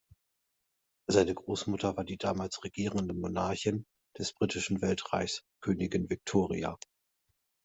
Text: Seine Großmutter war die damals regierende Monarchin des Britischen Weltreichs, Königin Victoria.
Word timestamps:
Seine 1.05 1.35
Großmutter 1.35 1.95
war 1.95 2.03
die 2.03 2.17
damals 2.17 2.63
regierende 2.63 3.13
Monarchin 3.13 3.85
des 4.17 4.33
Britischen 4.33 4.81
Weltreichs, 4.81 5.43
Königin 5.61 6.09
Victoria. 6.09 6.75